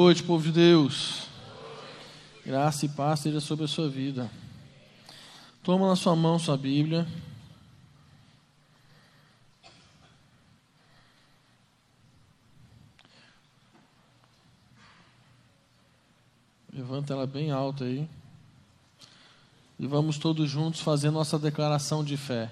[0.00, 1.24] Boa noite, povo de Deus.
[2.46, 4.30] Graça e paz seja sobre a sua vida.
[5.62, 7.06] Toma na sua mão sua Bíblia.
[16.72, 18.08] Levanta ela bem alta aí.
[19.78, 22.50] E vamos todos juntos fazer nossa declaração de fé.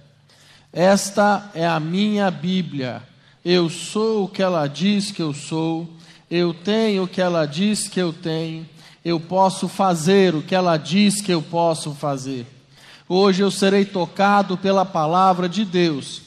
[0.70, 3.02] Esta é a minha Bíblia.
[3.42, 5.88] Eu sou o que ela diz que eu sou.
[6.30, 8.68] Eu tenho o que ela diz que eu tenho.
[9.02, 12.46] Eu posso fazer o que ela diz que eu posso fazer.
[13.08, 16.20] Hoje eu serei tocado pela palavra de Deus.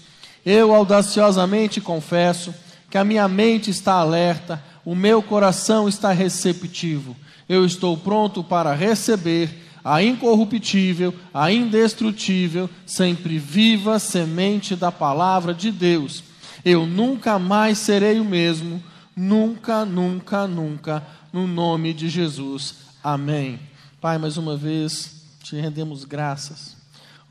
[0.44, 2.54] Eu audaciosamente confesso
[2.90, 7.16] que a minha mente está alerta, o meu coração está receptivo.
[7.48, 9.50] Eu estou pronto para receber
[9.84, 16.24] a incorruptível, a indestrutível, sempre viva semente da palavra de Deus.
[16.66, 18.82] Eu nunca mais serei o mesmo
[19.24, 22.78] Nunca, nunca, nunca, no nome de Jesus.
[23.04, 23.60] Amém.
[24.02, 26.76] Pai, mais uma vez te rendemos graças,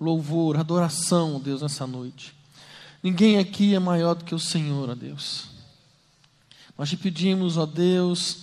[0.00, 2.33] louvor, adoração, Deus, nessa noite.
[3.02, 5.48] Ninguém aqui é maior do que o Senhor, ó Deus.
[6.78, 8.42] Nós te pedimos, ó Deus,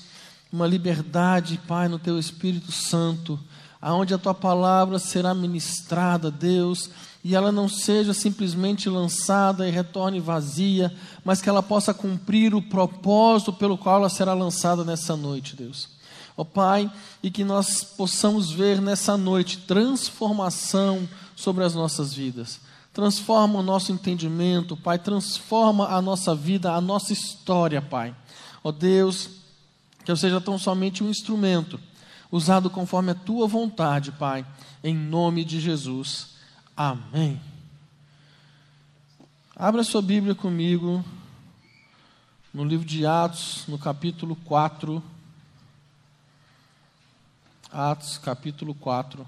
[0.52, 3.40] uma liberdade, Pai, no teu Espírito Santo,
[3.82, 6.90] aonde a tua palavra será ministrada, Deus
[7.28, 12.62] e ela não seja simplesmente lançada e retorne vazia, mas que ela possa cumprir o
[12.62, 15.90] propósito pelo qual ela será lançada nessa noite, Deus.
[16.38, 16.90] Ó oh, Pai,
[17.22, 22.62] e que nós possamos ver nessa noite transformação sobre as nossas vidas.
[22.94, 28.16] Transforma o nosso entendimento, Pai, transforma a nossa vida, a nossa história, Pai.
[28.64, 29.32] Ó oh, Deus,
[30.06, 31.78] que eu seja tão somente um instrumento,
[32.32, 34.46] usado conforme a tua vontade, Pai,
[34.84, 36.36] em nome de Jesus.
[36.76, 37.40] Amém.
[39.56, 41.04] Abra sua Bíblia comigo
[42.54, 45.02] no livro de Atos, no capítulo 4.
[47.72, 49.28] Atos, capítulo 4.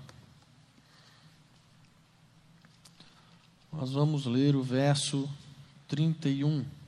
[3.71, 5.29] Nós vamos ler o verso
[5.87, 6.78] 31.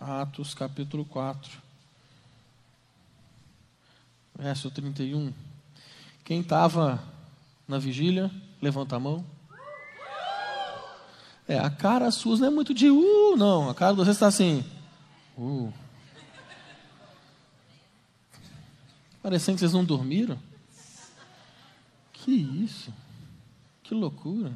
[0.00, 1.70] Atos, capítulo 4
[4.40, 5.32] verso 31.
[6.24, 7.02] Quem estava
[7.68, 8.30] na vigília,
[8.60, 9.24] levanta a mão.
[11.46, 13.68] É, a cara sua não é muito de uh, não.
[13.68, 14.64] A cara de você está assim.
[15.36, 15.72] Uh.
[19.22, 20.38] Parecendo que vocês não dormiram.
[22.12, 22.92] Que isso?
[23.82, 24.52] Que loucura.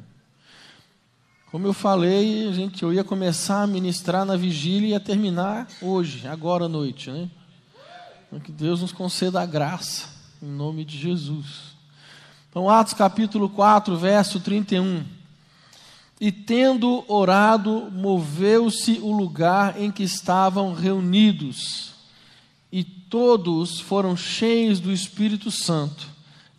[1.55, 6.27] Como eu falei, gente, eu ia começar a ministrar na vigília e ia terminar hoje,
[6.27, 7.29] agora à noite, né?
[8.43, 10.09] Que Deus nos conceda a graça,
[10.43, 11.77] em nome de Jesus.
[12.49, 15.05] Então, Atos capítulo 4, verso 31.
[16.19, 21.93] E tendo orado, moveu-se o lugar em que estavam reunidos,
[22.69, 26.05] e todos foram cheios do Espírito Santo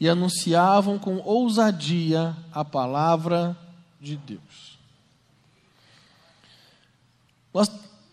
[0.00, 3.54] e anunciavam com ousadia a palavra
[4.00, 4.65] de Deus.
[7.56, 7.70] Nós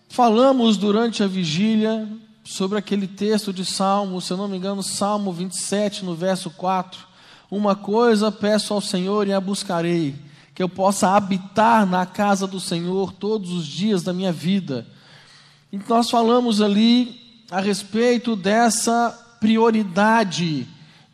[0.07, 2.07] falamos durante a vigília
[2.45, 6.97] sobre aquele texto de Salmo, se eu não me engano, Salmo 27, no verso 4.
[7.51, 10.15] Uma coisa peço ao Senhor e a buscarei,
[10.55, 14.87] que eu possa habitar na casa do Senhor todos os dias da minha vida.
[15.73, 19.09] E nós falamos ali a respeito dessa
[19.41, 20.65] prioridade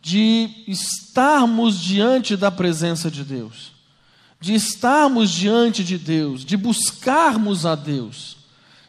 [0.03, 3.71] de estarmos diante da presença de Deus,
[4.39, 8.37] de estarmos diante de Deus, de buscarmos a Deus.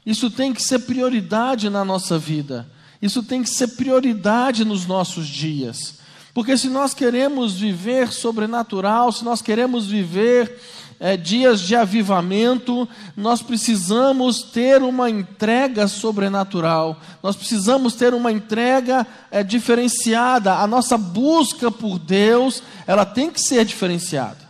[0.06, 2.68] Isso tem que ser prioridade na nossa vida.
[3.02, 5.98] Isso tem que ser prioridade nos nossos dias.
[6.32, 10.60] Porque se nós queremos viver sobrenatural, se nós queremos viver
[11.00, 19.06] é, dias de avivamento, nós precisamos ter uma entrega sobrenatural, nós precisamos ter uma entrega
[19.30, 20.54] é, diferenciada.
[20.54, 24.49] A nossa busca por Deus, ela tem que ser diferenciada.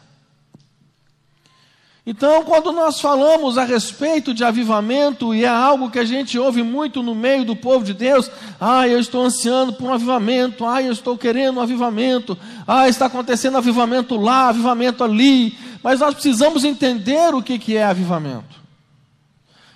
[2.06, 6.62] Então, quando nós falamos a respeito de avivamento, e é algo que a gente ouve
[6.62, 10.82] muito no meio do povo de Deus, ah, eu estou ansiando por um avivamento, ah,
[10.82, 12.36] eu estou querendo um avivamento,
[12.66, 18.58] ah, está acontecendo avivamento lá, avivamento ali, mas nós precisamos entender o que é avivamento.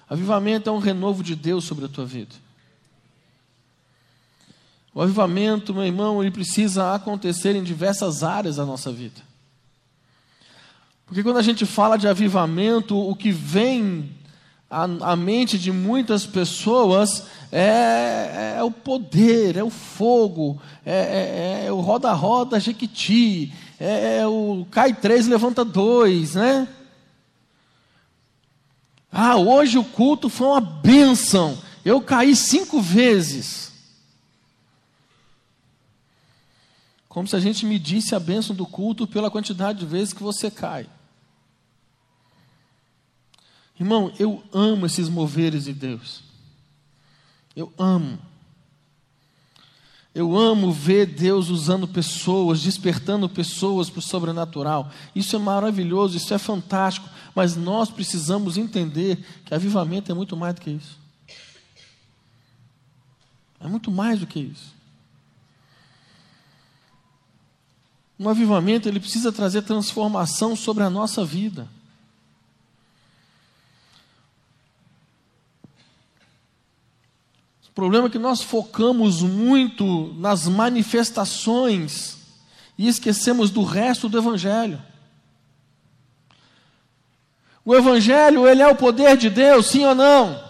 [0.09, 2.35] Avivamento é um renovo de Deus sobre a tua vida.
[4.95, 9.34] O avivamento, meu irmão, ele precisa acontecer em diversas áreas da nossa vida.
[11.07, 14.11] Porque quando a gente fala de avivamento, o que vem
[14.71, 21.67] à, à mente de muitas pessoas é, é, o poder, é o fogo, é, é,
[21.67, 26.67] é o roda-roda jequiti, é, é, o cai três, levanta dois, né?
[29.13, 31.57] Ah, hoje o culto foi uma bênção.
[31.85, 33.73] Eu caí cinco vezes.
[37.09, 40.51] Como se a gente medisse a bênção do culto pela quantidade de vezes que você
[40.51, 40.89] cai.
[43.79, 46.23] Irmão, eu amo esses moveres de Deus.
[47.57, 48.19] Eu amo.
[50.15, 54.89] Eu amo ver Deus usando pessoas, despertando pessoas para o sobrenatural.
[55.13, 57.09] Isso é maravilhoso, isso é fantástico.
[57.35, 60.99] Mas nós precisamos entender que avivamento é muito mais do que isso.
[63.59, 64.73] É muito mais do que isso.
[68.19, 71.69] Um avivamento ele precisa trazer transformação sobre a nossa vida.
[77.75, 82.17] O problema é que nós focamos muito nas manifestações
[82.79, 84.81] e esquecemos do resto do evangelho.
[87.65, 90.41] O evangelho, ele é o poder de Deus, sim ou não?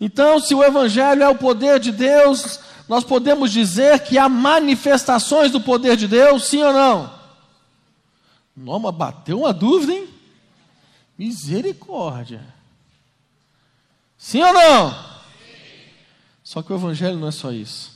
[0.00, 5.52] Então, se o evangelho é o poder de Deus, nós podemos dizer que há manifestações
[5.52, 7.14] do poder de Deus, sim ou não?
[8.56, 10.08] Noma bateu uma dúvida, hein?
[11.18, 12.55] Misericórdia.
[14.26, 14.90] Sim ou não?
[14.90, 14.98] Sim.
[16.42, 17.92] Só que o Evangelho não é só isso.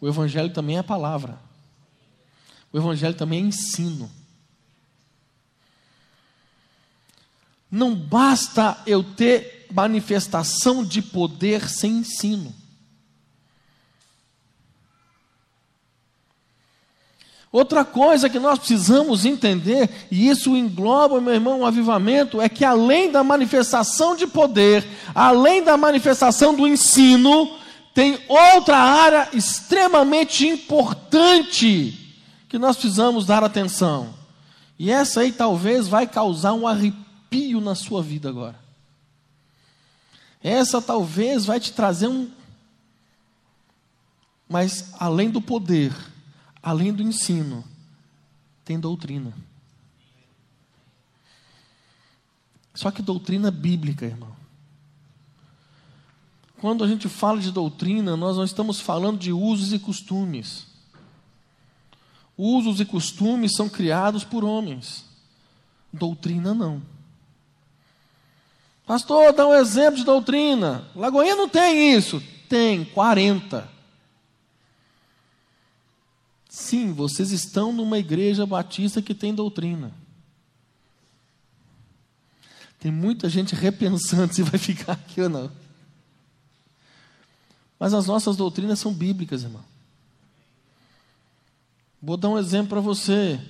[0.00, 1.36] O Evangelho também é palavra.
[2.72, 4.08] O Evangelho também é ensino.
[7.68, 12.54] Não basta eu ter manifestação de poder sem ensino.
[17.52, 22.64] Outra coisa que nós precisamos entender, e isso engloba, meu irmão, o avivamento, é que
[22.64, 24.82] além da manifestação de poder,
[25.14, 27.58] além da manifestação do ensino,
[27.92, 32.16] tem outra área extremamente importante
[32.48, 34.14] que nós precisamos dar atenção.
[34.78, 38.58] E essa aí talvez vai causar um arrepio na sua vida agora.
[40.42, 42.30] Essa talvez vai te trazer um.
[44.48, 45.92] Mas além do poder,
[46.62, 47.64] além do ensino,
[48.64, 49.34] tem doutrina.
[52.74, 54.34] Só que doutrina bíblica, irmão.
[56.60, 60.66] Quando a gente fala de doutrina, nós não estamos falando de usos e costumes.
[62.38, 65.04] Usos e costumes são criados por homens.
[65.92, 66.80] Doutrina não.
[68.86, 70.86] Pastor, dá um exemplo de doutrina.
[70.94, 72.22] Lagoinha não tem isso.
[72.48, 73.71] Tem 40.
[76.52, 79.90] Sim, vocês estão numa igreja batista que tem doutrina.
[82.78, 85.50] Tem muita gente repensando se vai ficar aqui ou não.
[87.78, 89.64] Mas as nossas doutrinas são bíblicas, irmão.
[92.02, 93.40] Vou dar um exemplo para você.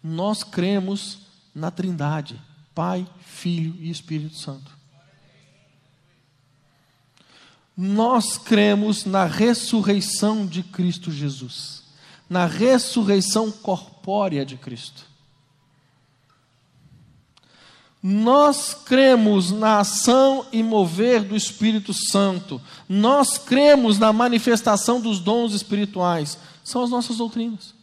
[0.00, 1.18] Nós cremos
[1.52, 2.40] na Trindade:
[2.72, 4.70] Pai, Filho e Espírito Santo.
[7.76, 11.81] Nós cremos na ressurreição de Cristo Jesus
[12.32, 15.02] na ressurreição corpórea de Cristo.
[18.02, 22.58] Nós cremos na ação e mover do Espírito Santo.
[22.88, 26.38] Nós cremos na manifestação dos dons espirituais.
[26.64, 27.74] São as nossas doutrinas.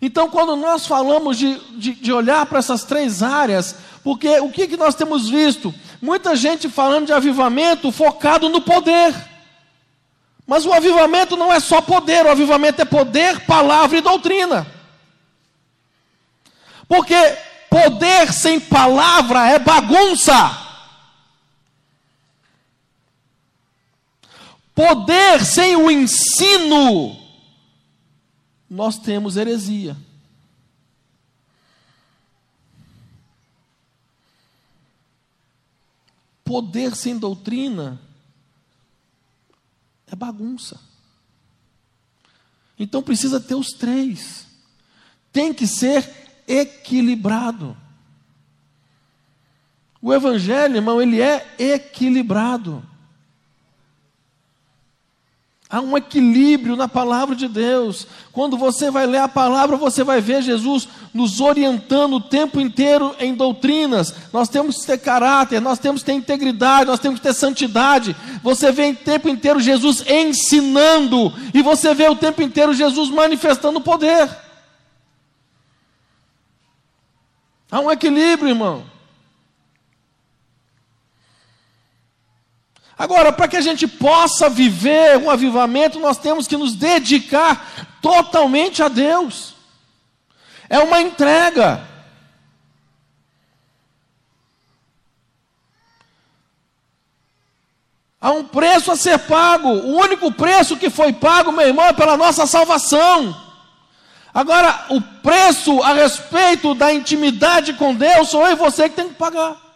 [0.00, 3.74] Então, quando nós falamos de, de, de olhar para essas três áreas,
[4.04, 5.74] porque o que, que nós temos visto?
[6.00, 9.29] Muita gente falando de avivamento focado no poder.
[10.50, 14.66] Mas o avivamento não é só poder, o avivamento é poder, palavra e doutrina.
[16.88, 17.14] Porque
[17.70, 20.34] poder sem palavra é bagunça.
[24.74, 27.16] Poder sem o ensino,
[28.68, 29.96] nós temos heresia.
[36.42, 38.09] Poder sem doutrina
[40.10, 40.80] é bagunça.
[42.78, 44.46] Então precisa ter os três.
[45.32, 46.08] Tem que ser
[46.48, 47.76] equilibrado.
[50.02, 52.82] O evangelho, irmão, ele é equilibrado.
[55.72, 58.04] Há um equilíbrio na palavra de Deus.
[58.32, 63.14] Quando você vai ler a palavra, você vai ver Jesus nos orientando o tempo inteiro
[63.20, 64.12] em doutrinas.
[64.32, 68.16] Nós temos que ter caráter, nós temos que ter integridade, nós temos que ter santidade.
[68.42, 73.80] Você vê o tempo inteiro Jesus ensinando, e você vê o tempo inteiro Jesus manifestando
[73.80, 74.28] poder.
[77.70, 78.82] Há um equilíbrio, irmão.
[83.00, 87.66] Agora, para que a gente possa viver um avivamento, nós temos que nos dedicar
[88.02, 89.54] totalmente a Deus.
[90.68, 91.82] É uma entrega.
[98.20, 99.70] Há um preço a ser pago.
[99.70, 103.34] O único preço que foi pago, meu irmão, é pela nossa salvação.
[104.34, 109.08] Agora, o preço a respeito da intimidade com Deus, sou eu e você que tem
[109.08, 109.69] que pagar.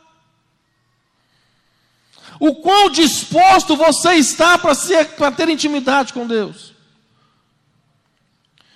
[2.41, 6.75] O quão disposto você está para ter intimidade com Deus?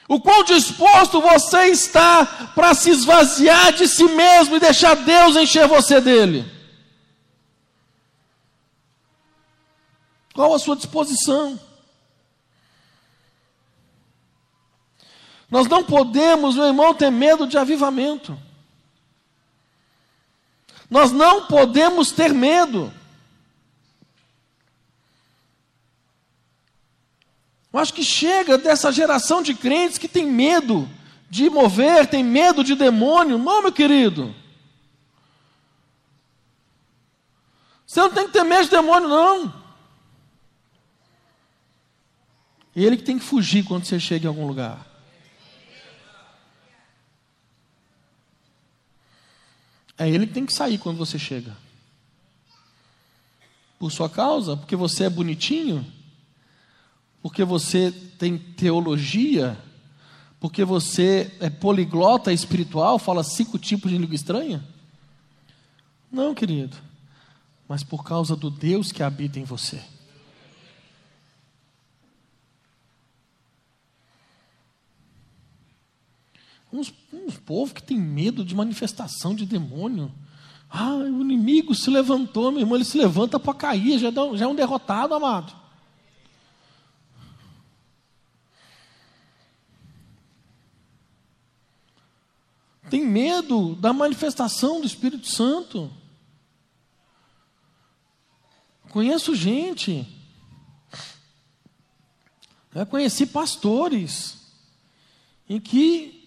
[0.09, 2.25] O quão disposto você está
[2.55, 6.51] para se esvaziar de si mesmo e deixar Deus encher você dele?
[10.33, 11.61] Qual a sua disposição?
[15.51, 18.39] Nós não podemos, meu irmão, ter medo de avivamento.
[20.89, 22.93] Nós não podemos ter medo.
[27.79, 30.91] Acho que chega dessa geração de crentes que tem medo
[31.31, 33.39] de mover, tem medo de demônio.
[33.39, 34.35] Não, meu querido.
[37.87, 39.55] Você não tem que ter medo de demônio, não.
[42.75, 44.85] Ele que tem que fugir quando você chega em algum lugar.
[49.97, 51.57] É ele que tem que sair quando você chega.
[53.79, 55.87] Por sua causa, porque você é bonitinho,
[57.23, 59.59] porque você tem teologia,
[60.41, 64.65] porque você é poliglota espiritual, fala cinco tipos de língua estranha?
[66.11, 66.77] Não, querido.
[67.69, 69.83] Mas por causa do Deus que habita em você.
[76.73, 80.13] Uns, uns povos que tem medo de manifestação de demônio.
[80.71, 84.47] Ah, o inimigo se levantou, meu irmão, ele se levanta para cair, já, já é
[84.47, 85.58] um derrotado, amado.
[92.91, 95.91] Tem medo da manifestação do Espírito Santo.
[98.91, 100.07] Conheço gente.
[102.75, 104.39] Eu conheci pastores
[105.49, 106.19] em que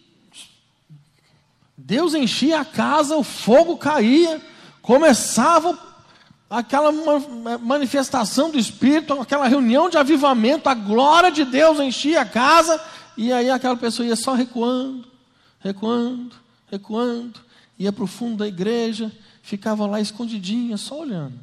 [1.78, 4.42] Deus enchia a casa, o fogo caía,
[4.82, 5.78] começava
[6.50, 6.92] aquela
[7.60, 12.82] manifestação do Espírito, aquela reunião de avivamento, a glória de Deus enchia a casa,
[13.16, 15.08] e aí aquela pessoa ia só recuando,
[15.60, 16.36] recuando,
[16.72, 17.42] recuando,
[17.78, 19.12] ia para o fundo da igreja,
[19.44, 21.38] ficava lá escondidinha, só olhando.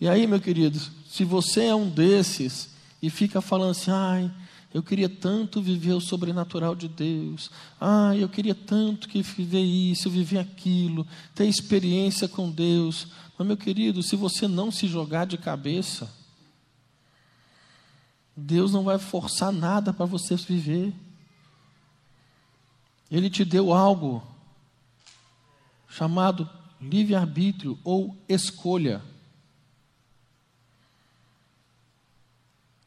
[0.00, 0.78] E aí, meu querido,
[1.08, 2.70] se você é um desses
[3.02, 4.30] e fica falando assim, ai,
[4.72, 7.50] eu queria tanto viver o sobrenatural de Deus.
[7.80, 13.08] Ah, eu queria tanto que viver isso, viver aquilo, ter experiência com Deus.
[13.36, 16.17] Mas, meu querido, se você não se jogar de cabeça,
[18.40, 20.94] Deus não vai forçar nada para você viver.
[23.10, 24.22] Ele te deu algo
[25.88, 26.48] chamado
[26.80, 29.02] livre-arbítrio ou escolha.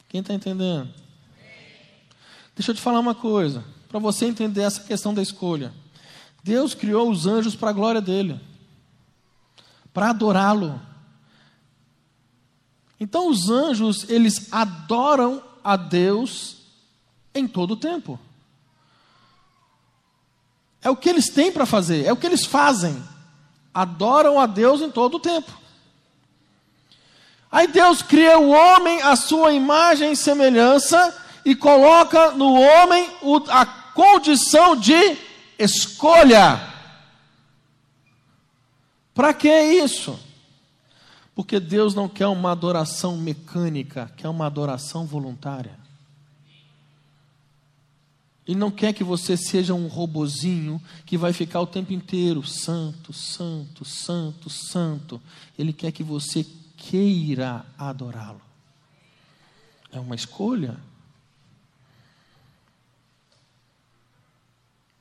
[0.07, 0.89] Quem está entendendo?
[2.55, 5.73] Deixa eu te falar uma coisa, para você entender essa questão da escolha.
[6.41, 8.39] Deus criou os anjos para a glória dele,
[9.93, 10.81] para adorá-lo.
[13.01, 16.57] Então os anjos, eles adoram a Deus
[17.33, 18.19] em todo o tempo.
[20.83, 23.03] É o que eles têm para fazer, é o que eles fazem.
[23.73, 25.51] Adoram a Deus em todo o tempo.
[27.51, 33.09] Aí Deus cria o homem à sua imagem e semelhança, e coloca no homem
[33.49, 35.17] a condição de
[35.57, 36.71] escolha.
[39.11, 40.19] Para que isso?
[41.41, 45.75] Porque Deus não quer uma adoração mecânica, quer uma adoração voluntária.
[48.47, 53.11] Ele não quer que você seja um robozinho que vai ficar o tempo inteiro santo,
[53.11, 55.19] santo, santo, santo.
[55.57, 56.45] Ele quer que você
[56.77, 58.41] queira adorá-lo.
[59.91, 60.77] É uma escolha.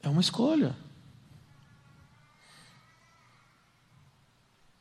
[0.03, 0.75] É uma escolha.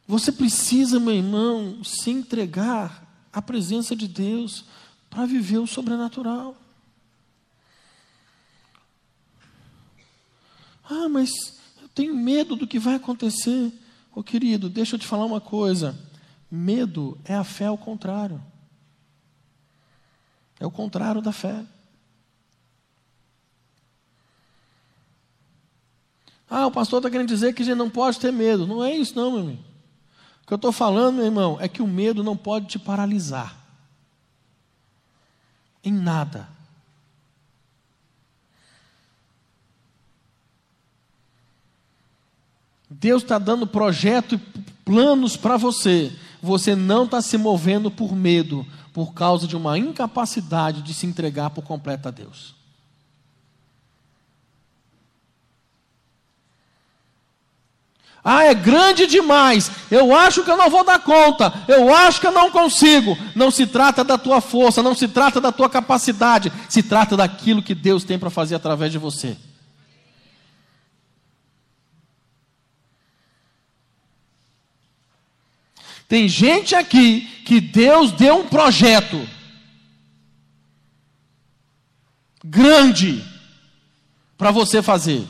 [0.10, 4.66] Você precisa, meu irmão, se entregar à presença de Deus
[5.08, 6.58] para viver o sobrenatural.
[10.84, 13.68] Ah, mas eu tenho medo do que vai acontecer.
[14.12, 15.96] Ô oh, querido, deixa eu te falar uma coisa.
[16.50, 18.44] Medo é a fé ao contrário.
[20.60, 21.64] É o contrário da fé.
[26.50, 28.66] Ah, o pastor está querendo dizer que a gente não pode ter medo.
[28.66, 29.69] Não é isso, não, meu irmão.
[30.50, 33.56] Que eu estou falando, meu irmão, é que o medo não pode te paralisar.
[35.84, 36.50] Em nada.
[42.90, 44.38] Deus está dando projeto e
[44.84, 46.12] planos para você.
[46.42, 51.52] Você não está se movendo por medo, por causa de uma incapacidade de se entregar
[51.52, 52.59] por completo a Deus.
[58.32, 59.72] Ah, é grande demais.
[59.90, 61.52] Eu acho que eu não vou dar conta.
[61.68, 63.18] Eu acho que eu não consigo.
[63.34, 66.54] Não se trata da tua força, não se trata da tua capacidade.
[66.70, 69.36] Se trata daquilo que Deus tem para fazer através de você.
[76.08, 79.28] Tem gente aqui que Deus deu um projeto
[82.46, 83.26] grande
[84.38, 85.28] para você fazer.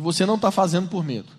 [0.00, 1.30] E você não está fazendo por medo.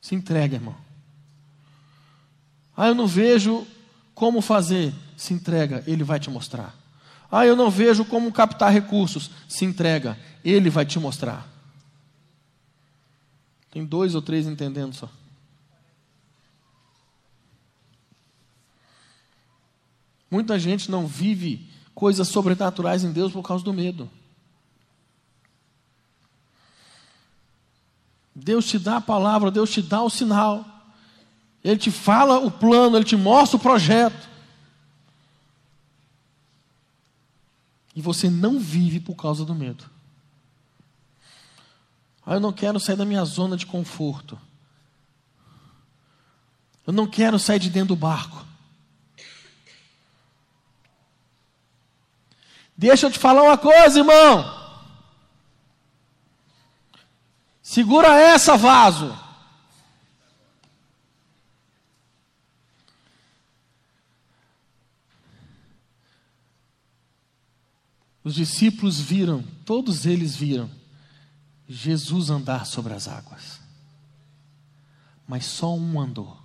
[0.00, 0.76] Se entrega, irmão.
[2.76, 3.66] Ah, eu não vejo
[4.14, 4.94] como fazer.
[5.16, 6.72] Se entrega, Ele vai te mostrar.
[7.28, 9.28] Ah, eu não vejo como captar recursos.
[9.48, 11.44] Se entrega, Ele vai te mostrar.
[13.72, 15.10] Tem dois ou três entendendo só.
[20.30, 24.10] Muita gente não vive coisas sobrenaturais em Deus por causa do medo.
[28.34, 30.66] Deus te dá a palavra, Deus te dá o sinal.
[31.62, 34.28] Ele te fala o plano, ele te mostra o projeto.
[37.94, 39.88] E você não vive por causa do medo.
[42.26, 44.38] Ah, eu não quero sair da minha zona de conforto.
[46.86, 48.44] Eu não quero sair de dentro do barco.
[52.76, 54.64] Deixa eu te falar uma coisa, irmão.
[57.62, 59.16] Segura essa, vaso.
[68.22, 70.70] Os discípulos viram, todos eles viram
[71.68, 73.60] Jesus andar sobre as águas.
[75.26, 76.43] Mas só um andou.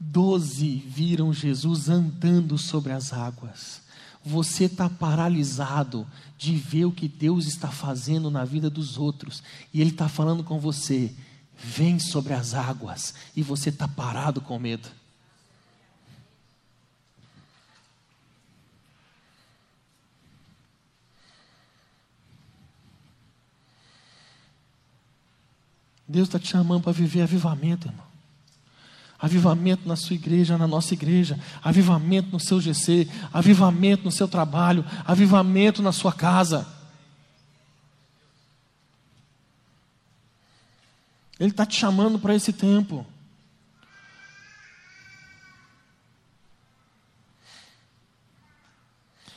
[0.00, 3.82] Doze viram Jesus andando sobre as águas.
[4.24, 6.06] Você está paralisado
[6.36, 9.42] de ver o que Deus está fazendo na vida dos outros.
[9.72, 11.12] E Ele está falando com você:
[11.56, 13.14] vem sobre as águas.
[13.34, 14.88] E você está parado com medo.
[26.06, 28.07] Deus está te chamando para viver avivamento, irmão.
[29.20, 34.84] Avivamento na sua igreja, na nossa igreja, avivamento no seu GC, avivamento no seu trabalho,
[35.04, 36.66] avivamento na sua casa.
[41.38, 43.06] Ele está te chamando para esse tempo.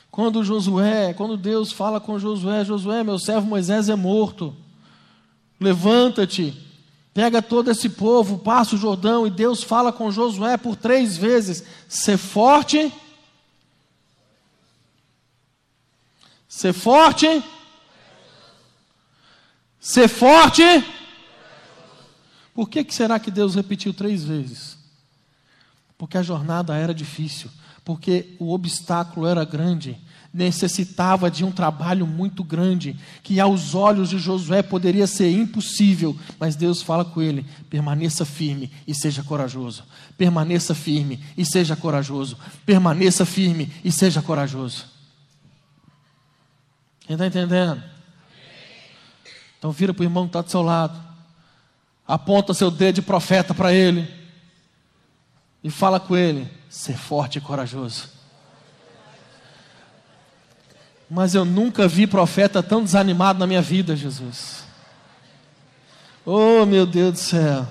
[0.09, 4.53] Quando Josué, quando Deus fala com Josué, Josué, meu servo Moisés é morto.
[5.59, 6.53] Levanta-te,
[7.13, 11.63] pega todo esse povo, passa o Jordão, e Deus fala com Josué por três vezes:
[11.87, 12.91] ser forte,
[16.47, 17.43] ser forte,
[19.79, 20.63] ser forte.
[22.53, 24.77] Por que, que será que Deus repetiu três vezes?
[25.97, 27.49] Porque a jornada era difícil,
[27.85, 29.99] porque o obstáculo era grande
[30.33, 36.55] necessitava de um trabalho muito grande, que aos olhos de Josué poderia ser impossível, mas
[36.55, 39.83] Deus fala com ele: permaneça firme e seja corajoso.
[40.17, 42.37] Permaneça firme e seja corajoso.
[42.65, 44.85] Permaneça firme e seja corajoso.
[47.01, 47.83] Quem está entendendo?
[49.59, 50.97] Então vira para o irmão que está do seu lado,
[52.07, 54.09] aponta seu dedo de profeta para ele
[55.61, 58.20] e fala com ele: ser forte e corajoso.
[61.13, 64.63] Mas eu nunca vi profeta tão desanimado na minha vida, Jesus.
[66.25, 67.67] Oh, meu Deus do céu.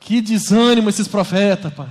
[0.00, 1.86] Que desânimo esses profetas, Pai.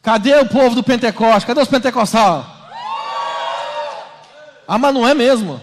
[0.00, 1.46] Cadê o povo do Pentecoste?
[1.46, 2.46] Cadê os pentecostais?
[4.66, 5.60] Ah, mas não é mesmo.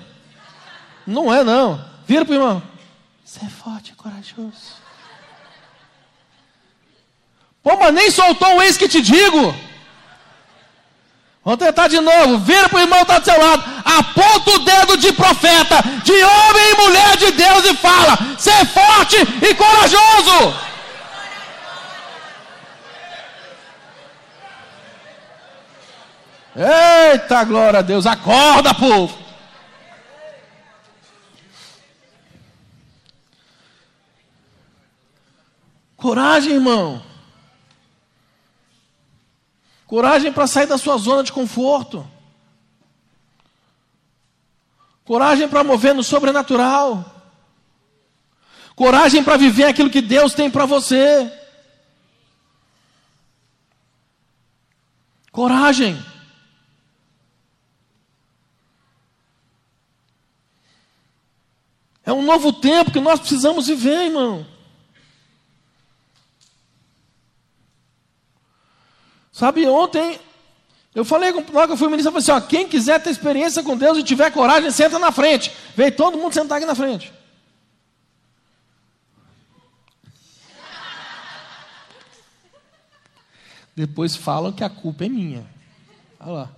[1.08, 1.84] Não é, não.
[2.06, 2.62] Vira para o irmão.
[3.26, 4.76] Você é forte e corajoso.
[7.64, 9.73] Pô, mas nem soltou o ex que te digo.
[11.44, 12.38] Vamos tentar de novo.
[12.40, 13.64] Vira para o irmão que está do seu lado.
[13.84, 19.18] Aponta o dedo de profeta, de homem e mulher de Deus e fala: ser forte
[19.42, 20.56] e corajoso.
[26.56, 28.06] Eita glória a Deus.
[28.06, 29.18] Acorda, povo.
[35.98, 37.13] Coragem, irmão.
[39.86, 42.08] Coragem para sair da sua zona de conforto.
[45.06, 47.06] Coragem para mover no sobrenatural.
[48.76, 51.32] Coragem para viver aquilo que Deus tem para você.
[55.32, 56.04] Coragem.
[62.06, 64.53] É um novo tempo que nós precisamos viver, irmão.
[69.34, 70.20] Sabe, ontem
[70.94, 73.64] eu falei logo que eu fui ministro, eu falei assim: ó, quem quiser ter experiência
[73.64, 75.52] com Deus e tiver coragem, senta na frente.
[75.76, 77.12] Veio todo mundo sentar aqui na frente.
[83.76, 85.48] Depois falam que a culpa é minha.
[86.20, 86.50] Olha lá.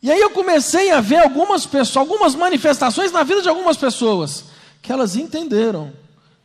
[0.00, 4.44] E aí eu comecei a ver algumas pessoas, algumas manifestações na vida de algumas pessoas,
[4.80, 5.92] que elas entenderam,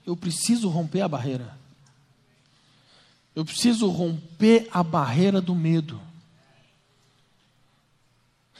[0.05, 1.57] eu preciso romper a barreira.
[3.35, 5.99] Eu preciso romper a barreira do medo.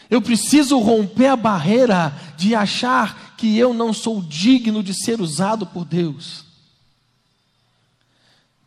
[0.09, 5.65] Eu preciso romper a barreira de achar que eu não sou digno de ser usado
[5.65, 6.50] por Deus.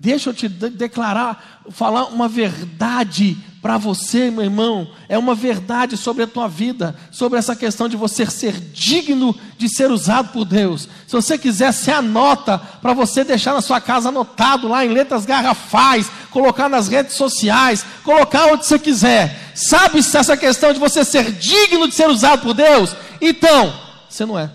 [0.04, 4.86] Deixa eu te declarar, falar uma verdade para você, meu irmão.
[5.08, 9.66] É uma verdade sobre a tua vida, sobre essa questão de você ser digno de
[9.66, 10.86] ser usado por Deus.
[11.06, 15.24] Se você quiser, se anota para você deixar na sua casa anotado lá em letras
[15.24, 19.52] garrafais, colocar nas redes sociais, colocar onde você quiser.
[19.54, 22.94] Sabe se essa questão de você ser digno de ser usado por Deus?
[23.22, 23.72] Então,
[24.06, 24.50] você não é.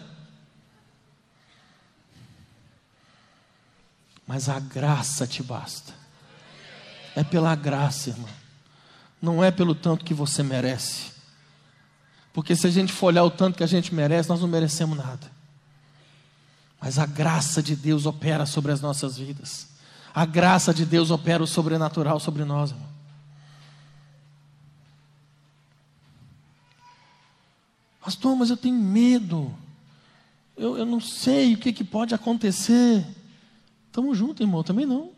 [4.30, 5.92] Mas a graça te basta.
[7.16, 8.30] É pela graça, irmão.
[9.20, 11.12] Não é pelo tanto que você merece.
[12.32, 14.96] Porque se a gente for olhar o tanto que a gente merece, nós não merecemos
[14.96, 15.32] nada.
[16.80, 19.68] Mas a graça de Deus opera sobre as nossas vidas.
[20.14, 22.88] A graça de Deus opera o sobrenatural sobre nós, irmão.
[28.00, 29.52] Pastor, mas eu tenho medo.
[30.56, 33.04] Eu, eu não sei o que, que pode acontecer.
[34.00, 35.12] Estamos juntos, irmão, também não.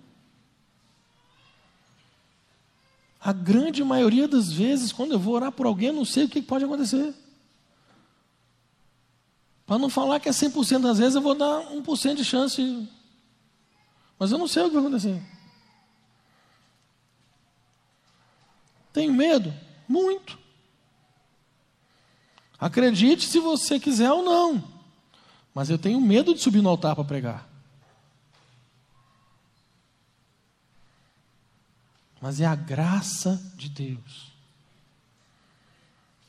[3.20, 6.30] A grande maioria das vezes, quando eu vou orar por alguém, eu não sei o
[6.30, 7.14] que pode acontecer.
[9.68, 12.90] Para não falar que é 100% das vezes, eu vou dar 1% de chance.
[14.18, 15.22] Mas eu não sei o que vai acontecer.
[18.92, 19.54] Tenho medo?
[19.88, 20.40] Muito.
[22.60, 24.64] Acredite se você quiser ou não.
[25.54, 27.51] Mas eu tenho medo de subir no altar para pregar.
[32.22, 34.32] Mas é a graça de Deus.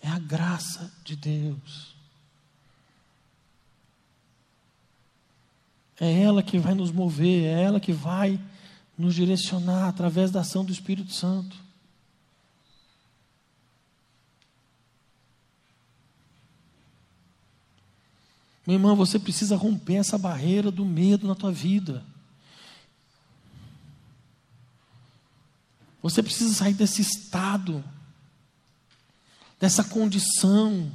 [0.00, 1.94] É a graça de Deus.
[6.00, 8.40] É ela que vai nos mover, é ela que vai
[8.96, 11.56] nos direcionar através da ação do Espírito Santo.
[18.66, 22.04] Meu irmão, você precisa romper essa barreira do medo na tua vida.
[26.02, 27.82] Você precisa sair desse estado,
[29.60, 30.90] dessa condição.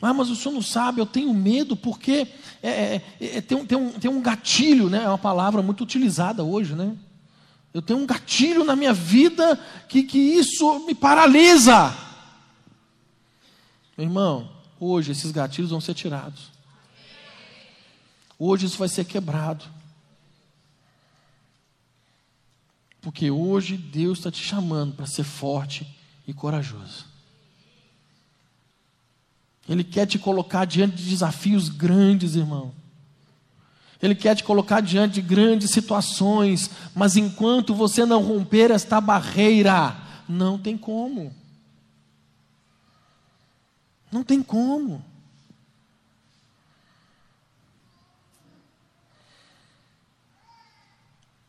[0.00, 2.28] Ah, mas o senhor não sabe, eu tenho medo porque
[2.62, 5.02] é, é, é, tem, tem, um, tem um gatilho, né?
[5.04, 6.74] é uma palavra muito utilizada hoje.
[6.74, 6.96] Né?
[7.74, 11.94] Eu tenho um gatilho na minha vida que, que isso me paralisa.
[13.96, 14.50] Meu irmão,
[14.80, 16.50] hoje esses gatilhos vão ser tirados.
[18.38, 19.75] Hoje isso vai ser quebrado.
[23.06, 25.86] Porque hoje Deus está te chamando para ser forte
[26.26, 27.06] e corajoso.
[29.68, 32.74] Ele quer te colocar diante de desafios grandes, irmão.
[34.02, 39.96] Ele quer te colocar diante de grandes situações, mas enquanto você não romper esta barreira,
[40.28, 41.32] não tem como.
[44.10, 45.04] Não tem como.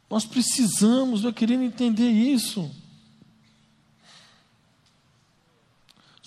[0.09, 2.69] Nós precisamos, meu querido, entender isso.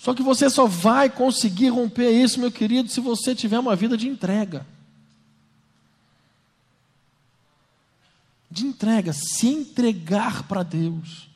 [0.01, 3.95] Só que você só vai conseguir romper isso, meu querido, se você tiver uma vida
[3.95, 4.65] de entrega.
[8.49, 11.29] De entrega, se entregar para Deus.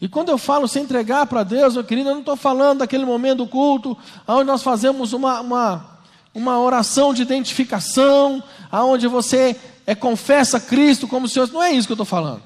[0.00, 3.04] E quando eu falo se entregar para Deus, meu querido, eu não estou falando daquele
[3.04, 3.96] momento do culto,
[4.26, 6.00] onde nós fazemos uma, uma,
[6.34, 8.42] uma oração de identificação,
[8.72, 9.54] aonde você
[9.86, 11.50] é confessa Cristo como Senhor.
[11.50, 12.42] Não é isso que eu estou falando.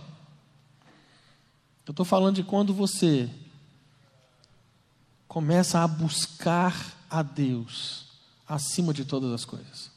[1.86, 3.28] Eu estou falando de quando você
[5.28, 8.06] começa a buscar a Deus
[8.48, 9.90] acima de todas as coisas.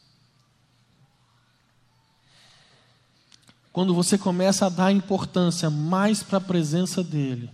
[3.71, 7.51] Quando você começa a dar importância mais para a presença dEle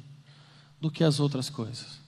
[0.79, 2.02] do que as outras coisas.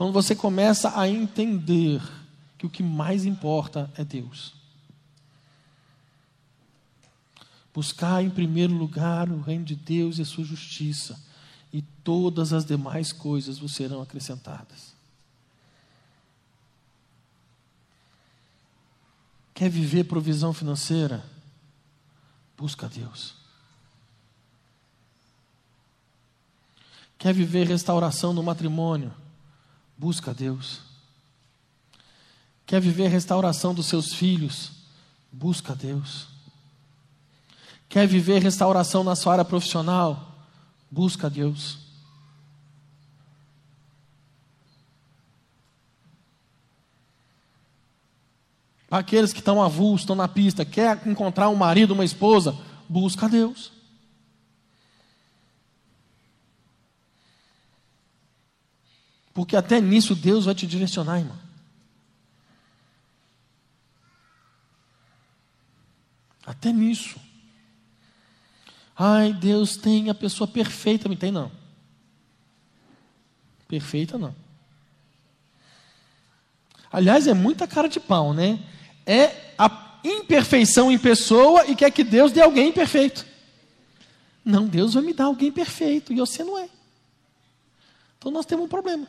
[0.00, 2.00] Quando você começa a entender
[2.56, 4.54] que o que mais importa é Deus.
[7.74, 11.22] Buscar em primeiro lugar o reino de Deus e a sua justiça,
[11.70, 14.94] e todas as demais coisas vos serão acrescentadas.
[19.52, 21.22] Quer viver provisão financeira?
[22.56, 23.34] Busca Deus.
[27.18, 29.14] Quer viver restauração no matrimônio?
[30.00, 30.80] Busca Deus.
[32.64, 34.72] Quer viver restauração dos seus filhos?
[35.30, 36.26] Busca Deus.
[37.86, 40.38] Quer viver restauração na sua área profissional?
[40.90, 41.76] Busca Deus.
[48.88, 52.56] Para aqueles que estão avulsos, estão na pista, quer encontrar um marido, uma esposa?
[52.88, 53.70] Busca Deus.
[59.40, 61.38] Porque até nisso Deus vai te direcionar, irmão.
[66.44, 67.18] Até nisso.
[68.94, 71.08] Ai, Deus tem a pessoa perfeita.
[71.08, 71.50] Não tem, não.
[73.66, 74.36] Perfeita, não.
[76.92, 78.62] Aliás, é muita cara de pau, né?
[79.06, 83.24] É a imperfeição em pessoa e quer que Deus dê alguém imperfeito.
[84.44, 86.68] Não, Deus vai me dar alguém perfeito e você não é.
[88.18, 89.08] Então nós temos um problema.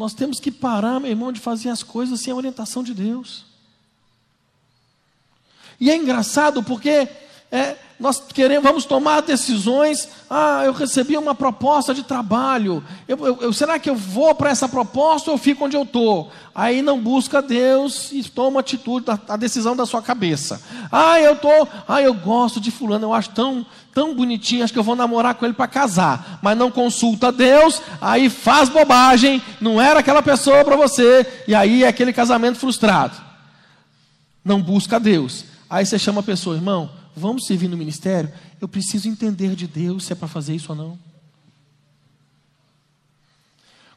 [0.00, 3.44] Nós temos que parar, meu irmão, de fazer as coisas sem a orientação de Deus.
[5.78, 7.06] E é engraçado porque
[7.52, 10.08] é, nós queremos, vamos tomar decisões.
[10.30, 12.82] Ah, eu recebi uma proposta de trabalho.
[13.06, 15.82] Eu, eu, eu, será que eu vou para essa proposta ou eu fico onde eu
[15.82, 16.32] estou?
[16.54, 20.62] Aí não busca Deus e toma atitude, a, a decisão da sua cabeça.
[20.90, 24.78] Ah, eu tô, ah, eu gosto de fulano, eu acho tão, tão bonitinho, acho que
[24.78, 26.38] eu vou namorar com ele para casar.
[26.42, 31.84] Mas não consulta Deus, aí faz bobagem, não era aquela pessoa para você, e aí
[31.84, 33.14] é aquele casamento frustrado.
[34.42, 35.44] Não busca Deus.
[35.68, 40.04] Aí você chama a pessoa, irmão, vamos servir no ministério, eu preciso entender de Deus
[40.04, 40.98] se é para fazer isso ou não.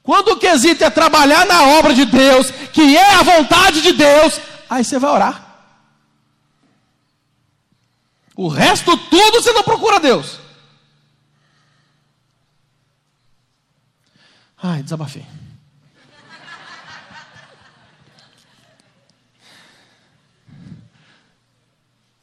[0.02, 4.40] Quando o quesito é trabalhar na obra de Deus, que é a vontade de Deus,
[4.70, 5.44] aí você vai orar.
[8.36, 10.40] O resto tudo você não procura Deus.
[14.62, 15.26] Ai, desabafei.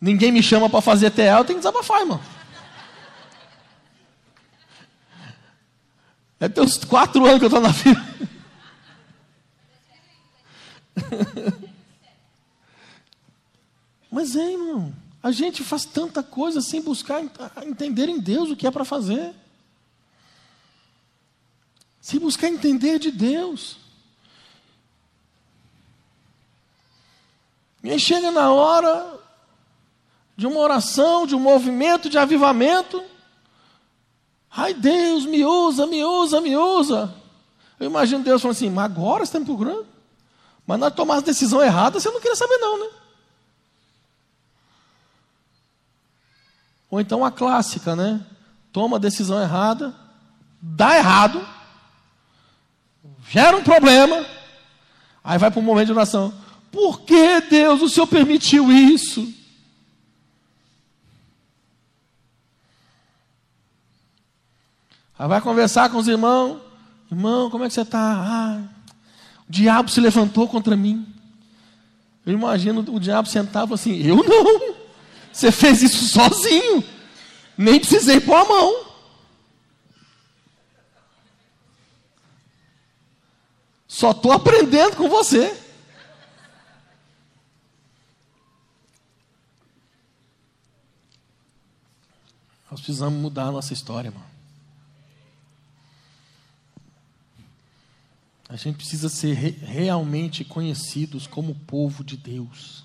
[0.01, 2.21] Ninguém me chama para fazer TA, eu tenho que desabafar, irmão.
[6.41, 8.01] É ter uns quatro anos que eu estou na fila.
[14.11, 14.95] Mas é, irmão.
[15.23, 17.23] A gente faz tanta coisa sem buscar
[17.67, 19.35] entender em Deus o que é para fazer.
[22.01, 23.77] Sem buscar entender de Deus.
[27.83, 29.20] E aí chega na hora,
[30.41, 33.05] de uma oração, de um movimento de avivamento.
[34.51, 37.15] Ai, Deus, me usa, me usa, me usa.
[37.79, 39.87] Eu imagino Deus falando assim, mas agora você está me procurando?
[40.67, 42.91] Mas nós tomar a decisão errada, você não queria saber não, né?
[46.91, 48.25] Ou então a clássica, né?
[48.73, 49.95] Toma a decisão errada,
[50.59, 51.47] dá errado,
[53.29, 54.25] gera um problema,
[55.23, 56.33] aí vai para um momento de oração.
[56.73, 59.39] Por que Deus, o Senhor permitiu isso?
[65.21, 66.63] Aí vai conversar com os irmãos.
[67.13, 68.01] Irmão, como é que você está?
[68.01, 68.63] Ah,
[69.47, 71.07] o diabo se levantou contra mim.
[72.25, 74.77] Eu imagino o diabo sentado assim: Eu não.
[75.31, 76.83] Você fez isso sozinho.
[77.55, 78.87] Nem precisei pôr a mão.
[83.87, 85.55] Só estou aprendendo com você.
[92.71, 94.40] Nós precisamos mudar a nossa história, mano.
[98.63, 102.85] gente precisa ser re realmente conhecidos como povo de Deus.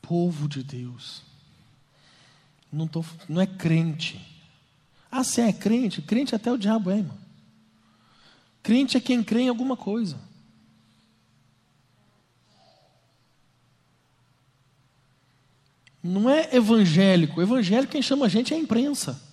[0.00, 1.22] Povo de Deus.
[2.72, 4.24] Não, tô, não é crente.
[5.10, 6.00] Ah, você é crente?
[6.00, 7.18] Crente até o diabo é, irmão.
[8.62, 10.16] Crente é quem crê em alguma coisa.
[16.02, 17.42] Não é evangélico.
[17.42, 19.29] Evangélico quem chama a gente é a imprensa.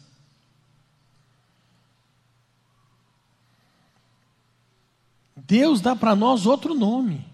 [5.48, 7.26] Deus dá para nós outro nome.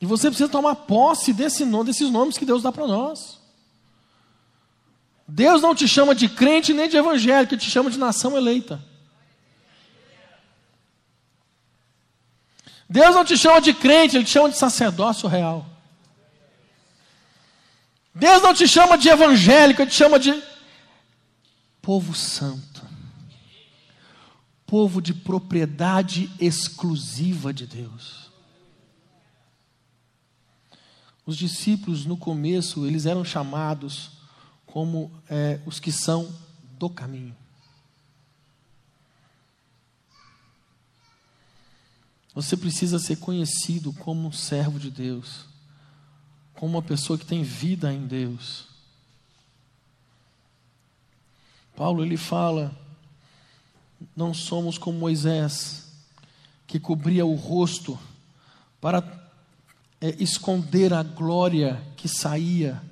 [0.00, 3.38] E você precisa tomar posse desse nome, desses nomes que Deus dá para nós.
[5.26, 8.84] Deus não te chama de crente nem de evangélico, Ele te chama de nação eleita.
[12.90, 15.64] Deus não te chama de crente, Ele te chama de sacerdócio real.
[18.12, 20.42] Deus não te chama de evangélico, Ele te chama de
[21.80, 22.67] povo santo.
[24.68, 28.30] Povo de propriedade exclusiva de Deus.
[31.24, 34.10] Os discípulos, no começo, eles eram chamados
[34.66, 36.30] como é, os que são
[36.78, 37.34] do caminho.
[42.34, 45.46] Você precisa ser conhecido como um servo de Deus,
[46.52, 48.66] como uma pessoa que tem vida em Deus.
[51.74, 52.87] Paulo ele fala:
[54.18, 55.86] não somos como Moisés,
[56.66, 57.98] que cobria o rosto
[58.80, 59.02] para
[60.00, 62.82] é, esconder a glória que saía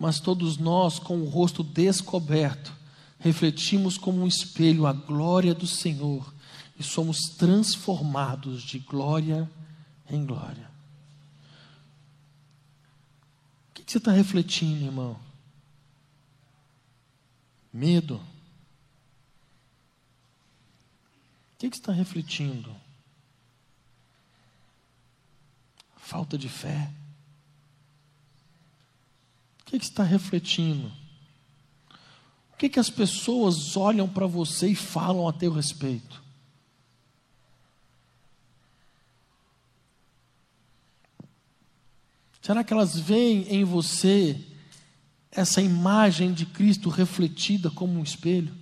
[0.00, 2.74] mas todos nós, com o rosto descoberto,
[3.18, 6.32] refletimos como um espelho a glória do Senhor
[6.78, 9.48] e somos transformados de glória
[10.10, 10.70] em glória.
[13.68, 15.18] O que você está refletindo, irmão?
[17.70, 18.18] Medo.
[21.62, 22.74] O que você está refletindo?
[25.96, 26.90] Falta de fé
[29.70, 30.90] que, que você está refletindo?
[32.52, 36.20] O que, que as pessoas olham para você e falam a teu respeito?
[42.42, 44.38] Será que elas veem em você
[45.30, 48.59] essa imagem de Cristo refletida como um espelho?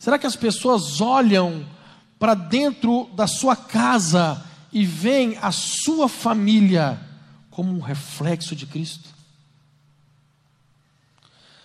[0.00, 1.68] Será que as pessoas olham
[2.18, 6.98] para dentro da sua casa e veem a sua família
[7.50, 9.10] como um reflexo de Cristo?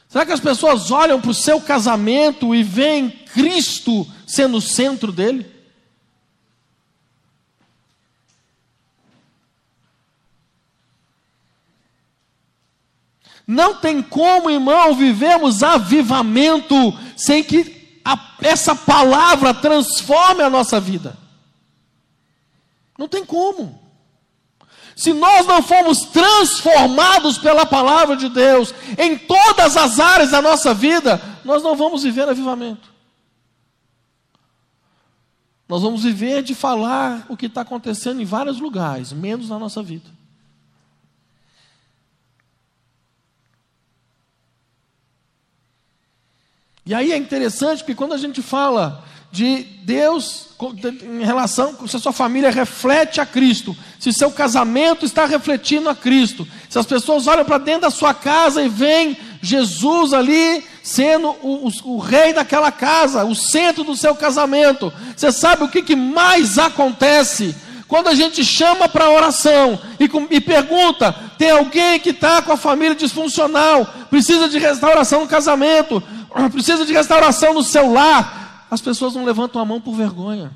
[0.10, 5.14] Será que as pessoas olham para o seu casamento e veem Cristo sendo o centro
[5.14, 5.50] dele?
[13.48, 16.76] Não tem como, irmão, vivemos avivamento
[17.16, 17.75] sem que
[18.06, 21.18] a, essa palavra transforme a nossa vida.
[22.98, 23.84] Não tem como.
[24.96, 30.74] Se nós não formos transformados pela palavra de Deus em todas as áreas da nossa
[30.74, 32.94] vida, nós não vamos viver avivamento.
[35.68, 39.82] Nós vamos viver de falar o que está acontecendo em vários lugares, menos na nossa
[39.82, 40.15] vida.
[46.88, 50.50] E aí é interessante porque quando a gente fala de Deus
[51.04, 55.96] em relação se a sua família reflete a Cristo, se seu casamento está refletindo a
[55.96, 61.30] Cristo, se as pessoas olham para dentro da sua casa e veem Jesus ali sendo
[61.42, 64.94] o, o, o, rei daquela casa, o centro do seu casamento.
[65.18, 67.56] Você sabe o que, que mais acontece?
[67.88, 72.58] Quando a gente chama para oração e, e, pergunta: tem alguém que está com a
[72.58, 76.02] família disfuncional, precisa de restauração no casamento,
[76.52, 80.56] precisa de restauração no seu lar, as pessoas não levantam a mão por vergonha.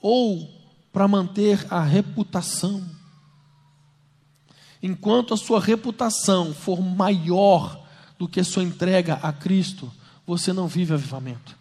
[0.00, 0.48] Ou
[0.92, 2.84] para manter a reputação.
[4.80, 7.84] Enquanto a sua reputação for maior
[8.18, 9.92] do que a sua entrega a Cristo,
[10.24, 11.56] você não vive avivamento.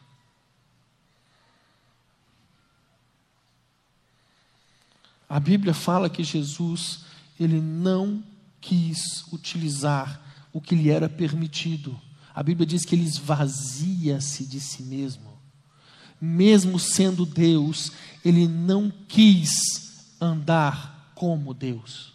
[5.27, 7.05] A Bíblia fala que Jesus,
[7.39, 8.23] ele não
[8.59, 11.99] quis utilizar o que lhe era permitido
[12.33, 15.31] a Bíblia diz que ele esvazia-se de si mesmo.
[16.19, 17.91] Mesmo sendo Deus,
[18.23, 22.13] ele não quis andar como Deus.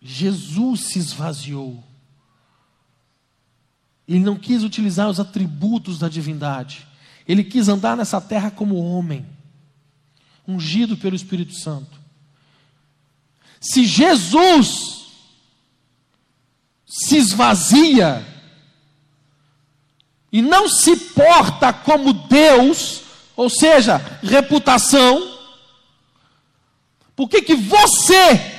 [0.00, 1.82] Jesus se esvaziou.
[4.06, 6.86] Ele não quis utilizar os atributos da divindade.
[7.26, 9.26] Ele quis andar nessa terra como homem,
[10.46, 11.98] ungido pelo Espírito Santo.
[13.60, 15.03] Se Jesus
[16.94, 18.24] se esvazia
[20.30, 23.02] e não se porta como Deus,
[23.36, 25.38] ou seja, reputação,
[27.16, 28.52] por que, que você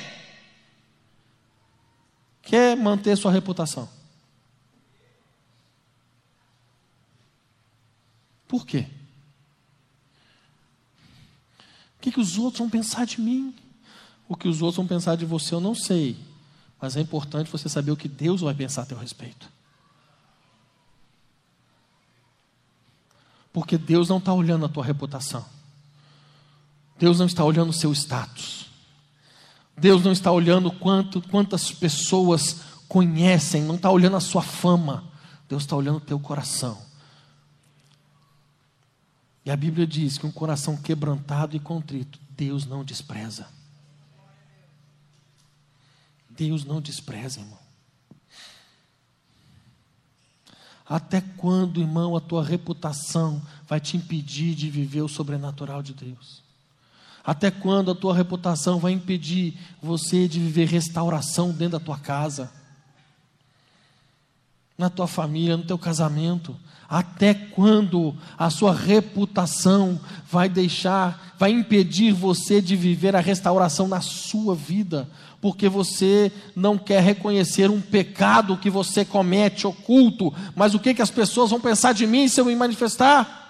[2.42, 3.88] quer manter sua reputação?
[8.46, 8.86] Por quê?
[12.06, 13.52] que, que os outros vão pensar de mim?
[14.28, 16.16] O que os outros vão pensar de você eu não sei.
[16.80, 19.50] Mas é importante você saber o que Deus vai pensar a teu respeito.
[23.52, 25.44] Porque Deus não está olhando a tua reputação.
[26.98, 28.66] Deus não está olhando o seu status.
[29.76, 35.04] Deus não está olhando quanto, quantas pessoas conhecem, não está olhando a sua fama.
[35.48, 36.78] Deus está olhando o teu coração.
[39.44, 43.46] E a Bíblia diz que um coração quebrantado e contrito, Deus não despreza.
[46.36, 47.66] Deus não despreza, irmão.
[50.88, 56.42] Até quando, irmão, a tua reputação vai te impedir de viver o sobrenatural de Deus?
[57.24, 62.52] Até quando a tua reputação vai impedir você de viver restauração dentro da tua casa,
[64.78, 66.56] na tua família, no teu casamento?
[66.88, 74.00] Até quando a sua reputação vai deixar, vai impedir você de viver a restauração na
[74.00, 75.10] sua vida?
[75.40, 81.02] Porque você não quer reconhecer um pecado que você comete oculto, mas o que, que
[81.02, 83.44] as pessoas vão pensar de mim se eu me manifestar?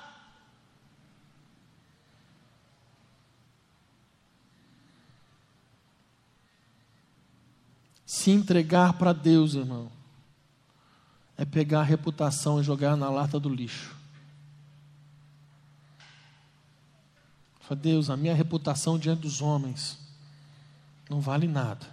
[8.05, 9.91] Se entregar para Deus, irmão,
[11.37, 13.95] é pegar a reputação e jogar na lata do lixo.
[17.61, 20.06] Fala, Deus, a minha reputação diante dos homens
[21.09, 21.87] não vale nada.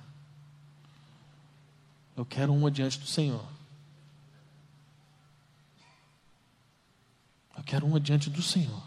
[2.16, 3.46] Eu quero uma diante do Senhor.
[7.58, 8.84] Eu quero uma diante do Senhor.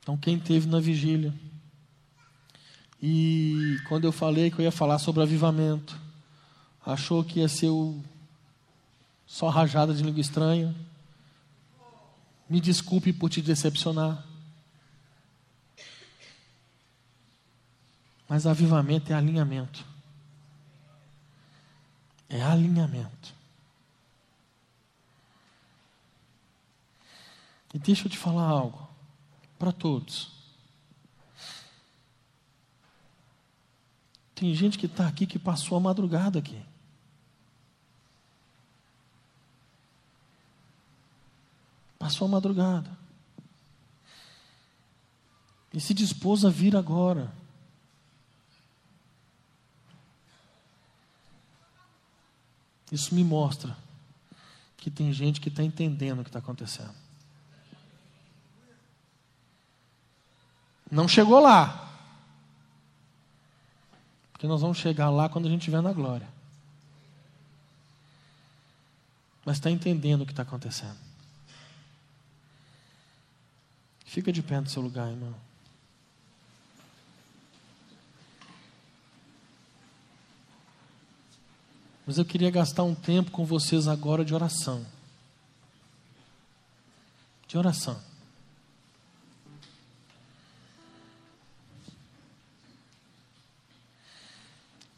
[0.00, 1.32] Então, quem teve na vigília,
[3.00, 5.96] e quando eu falei que eu ia falar sobre avivamento,
[6.84, 8.02] achou que ia ser o
[9.26, 10.74] só rajada de língua estranha.
[12.52, 14.22] Me desculpe por te decepcionar.
[18.28, 19.82] Mas avivamento é alinhamento.
[22.28, 23.34] É alinhamento.
[27.72, 28.86] E deixa eu te falar algo
[29.58, 30.30] para todos.
[34.34, 36.62] Tem gente que está aqui que passou a madrugada aqui.
[42.02, 42.90] Passou a madrugada.
[45.72, 47.32] E se dispôs a vir agora.
[52.90, 53.76] Isso me mostra
[54.76, 56.92] que tem gente que está entendendo o que está acontecendo.
[60.90, 61.88] Não chegou lá.
[64.32, 66.28] Porque nós vamos chegar lá quando a gente estiver na glória.
[69.44, 71.11] Mas está entendendo o que está acontecendo.
[74.12, 75.34] Fica de pé no seu lugar, irmão.
[82.06, 84.84] Mas eu queria gastar um tempo com vocês agora de oração.
[87.48, 87.98] De oração.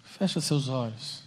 [0.02, 1.23] Fecha seus olhos.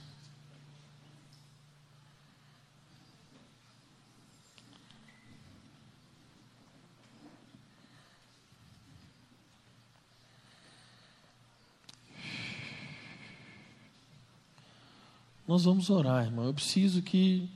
[15.47, 16.45] Nós vamos orar, irmão.
[16.45, 17.49] Eu preciso que.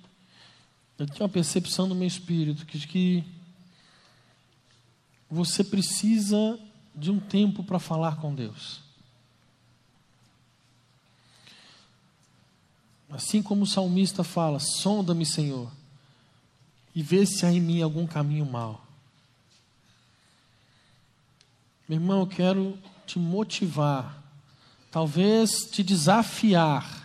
[0.97, 3.23] Eu tenho uma percepção no meu espírito que, que
[5.29, 6.57] você precisa
[6.95, 8.79] de um tempo para falar com Deus.
[13.09, 15.69] Assim como o salmista fala: sonda-me, Senhor,
[16.95, 18.87] e vê se há em mim algum caminho mau.
[21.89, 24.23] Meu irmão, eu quero te motivar,
[24.89, 27.00] talvez te desafiar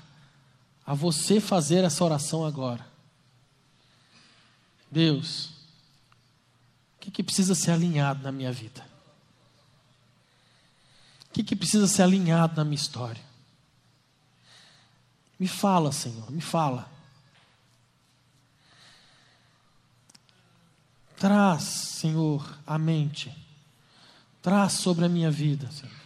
[0.86, 2.86] a você fazer essa oração agora.
[4.88, 5.46] Deus,
[6.96, 8.86] o que, que precisa ser alinhado na minha vida?
[11.28, 13.20] O que, que precisa ser alinhado na minha história?
[15.38, 16.88] Me fala, Senhor, me fala.
[21.16, 23.34] Traz, Senhor, a mente.
[24.40, 26.05] Traz sobre a minha vida, Senhor.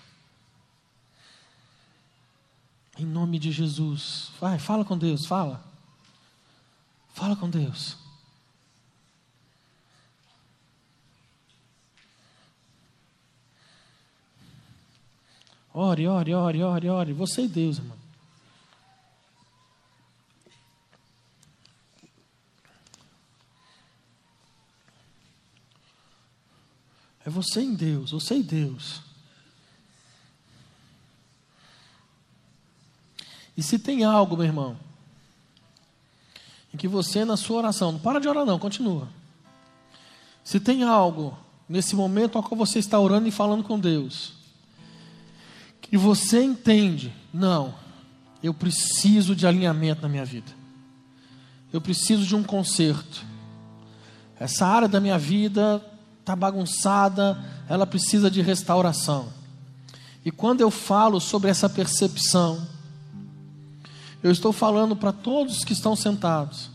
[3.00, 4.30] Em nome de Jesus.
[4.38, 5.64] Vai, fala com Deus, fala.
[7.14, 7.96] Fala com Deus.
[15.72, 17.12] Ore, ore, ore, ore, ore.
[17.14, 17.96] Você e Deus, irmão.
[27.24, 29.09] É você em Deus, você em Deus.
[33.60, 34.74] E se tem algo, meu irmão,
[36.72, 39.06] em que você na sua oração, não para de orar não, continua.
[40.42, 41.36] Se tem algo
[41.68, 44.32] nesse momento ao qual você está orando e falando com Deus,
[45.82, 47.74] que você entende, não,
[48.42, 50.50] eu preciso de alinhamento na minha vida.
[51.70, 53.26] Eu preciso de um conserto.
[54.38, 55.84] Essa área da minha vida
[56.20, 57.38] está bagunçada,
[57.68, 59.30] ela precisa de restauração.
[60.24, 62.66] E quando eu falo sobre essa percepção,
[64.22, 66.70] eu estou falando para todos que estão sentados.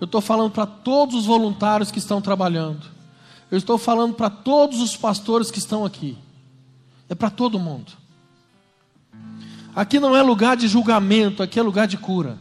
[0.00, 2.86] Eu estou falando para todos os voluntários que estão trabalhando.
[3.50, 6.16] Eu estou falando para todos os pastores que estão aqui.
[7.08, 7.92] É para todo mundo.
[9.74, 12.38] Aqui não é lugar de julgamento, aqui é lugar de cura.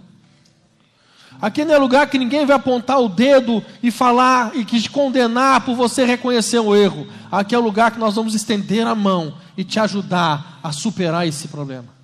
[1.42, 5.62] Aqui não é lugar que ninguém vai apontar o dedo e falar e te condenar
[5.62, 7.08] por você reconhecer o erro.
[7.32, 11.28] Aqui é o lugar que nós vamos estender a mão e te ajudar a superar
[11.28, 12.03] esse problema.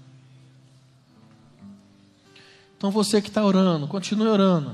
[2.79, 4.73] Então você que está orando, continue orando.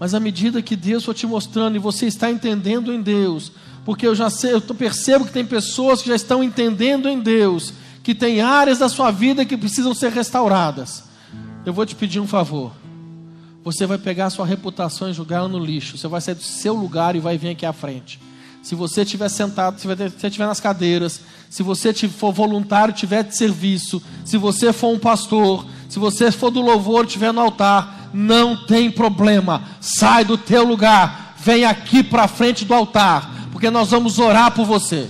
[0.00, 3.52] Mas à medida que Deus for te mostrando e você está entendendo em Deus,
[3.84, 7.74] porque eu já sei, eu percebo que tem pessoas que já estão entendendo em Deus,
[8.02, 11.04] que tem áreas da sua vida que precisam ser restauradas.
[11.66, 12.72] Eu vou te pedir um favor.
[13.62, 15.98] Você vai pegar a sua reputação e jogar no lixo.
[15.98, 18.18] Você vai sair do seu lugar e vai vir aqui à frente.
[18.62, 21.20] Se você estiver sentado, se você estiver nas cadeiras,
[21.50, 26.50] se você for voluntário, tiver de serviço, se você for um pastor, se você for
[26.50, 29.62] do louvor, estiver no altar, não tem problema.
[29.80, 34.66] Sai do teu lugar, vem aqui para frente do altar, porque nós vamos orar por
[34.66, 35.08] você.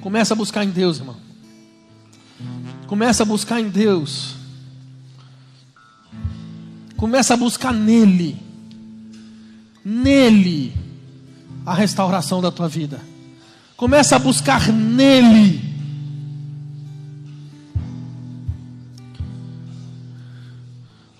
[0.00, 1.16] Começa a buscar em Deus, irmão.
[2.88, 4.34] Começa a buscar em Deus.
[6.96, 8.41] Começa a buscar nele
[9.84, 10.74] nele
[11.64, 13.00] a restauração da tua vida.
[13.76, 15.72] Começa a buscar nele.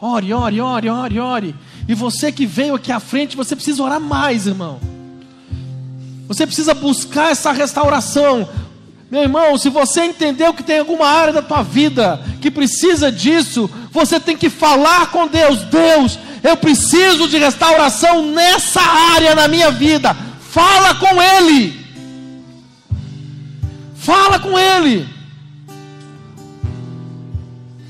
[0.00, 1.54] Ore, ore, ore, ore, ore.
[1.88, 4.80] E você que veio aqui à frente, você precisa orar mais, irmão.
[6.26, 8.48] Você precisa buscar essa restauração.
[9.10, 13.70] Meu irmão, se você entendeu que tem alguma área da tua vida que precisa disso,
[13.90, 15.62] você tem que falar com Deus.
[15.64, 20.16] Deus, eu preciso de restauração nessa área na minha vida.
[20.50, 21.80] Fala com Ele.
[23.94, 25.08] Fala com Ele.